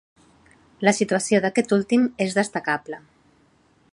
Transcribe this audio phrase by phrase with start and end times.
[0.87, 3.01] La situació d’aquest últim és destacable.